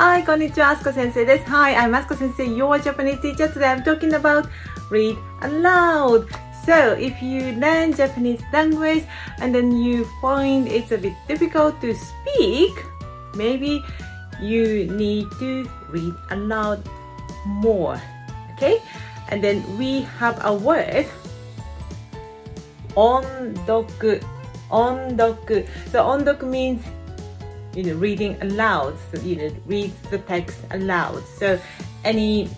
[0.00, 1.44] Hi, konnichiwa, Asuka sensei desu.
[1.48, 3.48] Hi, I'm Asuka sensei, your Japanese teacher.
[3.48, 4.46] Today I'm talking about
[4.88, 6.26] read aloud.
[6.64, 9.04] So if you learn Japanese language
[9.42, 12.72] and then you find it's a bit difficult to speak,
[13.34, 13.84] maybe
[14.40, 16.80] you need to read aloud
[17.44, 18.00] more.
[18.54, 18.80] Okay?
[19.28, 21.04] And then we have a word
[22.96, 24.24] ondoku.
[24.70, 25.68] Ondoku.
[25.92, 26.80] So ondoku means
[27.74, 28.96] you know reading aloud.
[29.12, 31.22] So you know read the text aloud.
[31.38, 31.60] So
[32.04, 32.48] any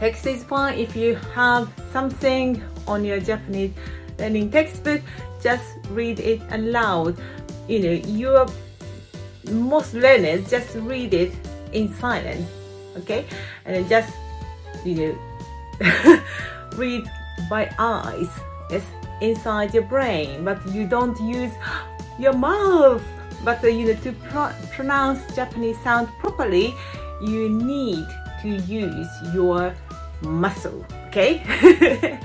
[0.00, 3.72] text is fine if you have something on your Japanese
[4.18, 5.02] learning textbook,
[5.42, 7.16] just read it aloud.
[7.68, 8.46] You know, your
[9.50, 11.32] most learners just read it
[11.72, 12.48] in silence,
[12.98, 13.26] okay?
[13.64, 14.12] And just
[14.84, 15.12] you know
[16.76, 17.04] read
[17.50, 18.28] by eyes,
[18.70, 18.84] yes,
[19.20, 21.52] inside your brain, but you don't use
[22.18, 23.02] your mouth.
[23.46, 26.74] But uh, you know to pro- pronounce Japanese sound properly,
[27.22, 28.04] you need
[28.42, 29.72] to use your
[30.20, 30.84] muscle.
[31.06, 31.38] Okay,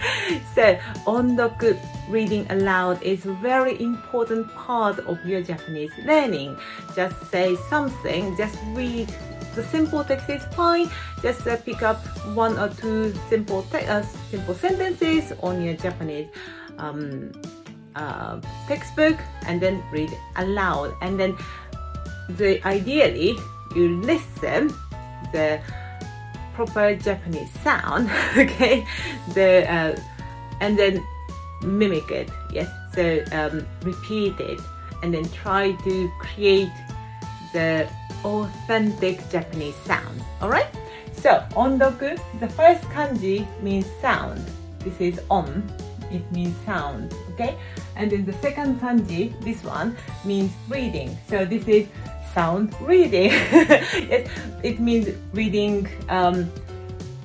[0.55, 1.78] so ondoku
[2.09, 6.58] reading aloud is a very important part of your Japanese learning.
[6.95, 9.08] Just say something, just read
[9.53, 10.89] the simple text is fine.
[11.22, 12.02] Just uh, pick up
[12.33, 16.30] one or two simple uh, simple sentences on your Japanese
[16.80, 17.31] um,
[17.95, 20.94] uh, textbook and then read aloud.
[21.02, 21.38] And then
[22.30, 23.38] the ideally
[23.75, 24.73] you listen
[25.31, 25.59] the
[26.53, 28.86] proper Japanese sound, okay?
[29.34, 30.00] The uh,
[30.59, 31.03] and then
[31.64, 32.69] mimic it, yes.
[32.94, 34.59] So um, repeat it,
[35.03, 36.72] and then try to create
[37.53, 37.88] the
[38.23, 40.22] authentic Japanese sound.
[40.42, 40.67] All right.
[41.14, 44.42] So ondoku, the first kanji means sound.
[44.80, 45.64] This is on.
[46.11, 47.15] It means sound.
[47.33, 47.57] Okay.
[47.95, 49.95] And then the second kanji, this one
[50.25, 51.17] means reading.
[51.27, 51.87] So this is
[52.33, 53.31] sound reading.
[54.11, 54.29] yes,
[54.63, 56.51] it means reading um,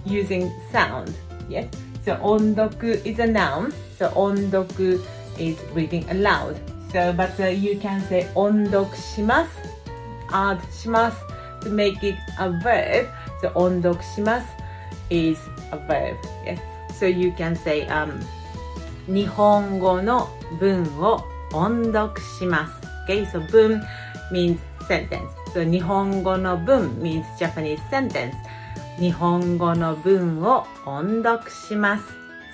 [0.04, 1.14] using sound.
[1.48, 1.68] Yes.
[2.04, 3.74] So ondoku is a noun.
[3.98, 5.02] So ondoku
[5.38, 6.58] is reading aloud.
[6.92, 9.50] So, but uh, you can say ondok shimasu,
[10.30, 11.19] add shimasu
[11.60, 13.08] to make it a verb.
[13.42, 14.46] So ondok shimasu
[15.10, 15.38] is
[15.72, 16.16] a verb.
[16.44, 16.60] Yes.
[16.94, 18.20] So you can say um,
[19.09, 20.28] 日本語の
[20.59, 22.75] 文を音読します。
[23.09, 23.81] Okay, so 文
[24.33, 24.59] means
[24.89, 25.28] sentence.
[25.55, 28.33] So 日本語の文 means Japanese sentence.
[28.99, 32.05] 日本語の文を音読します。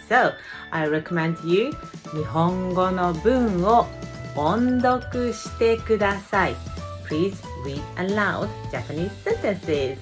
[0.09, 0.33] So,
[0.71, 1.71] I recommend you
[2.13, 3.87] 日本語の文を
[4.37, 6.57] 音読してください。
[7.09, 9.97] Please read aloud Japanese sentences.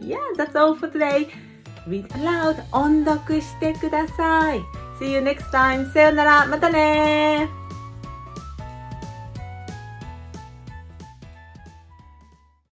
[0.00, 1.28] Yeah, that's all for today.
[1.88, 4.77] Read aloud 音読してください。
[4.98, 5.92] See you next time.
[5.92, 6.46] さよなら。
[6.46, 7.48] またね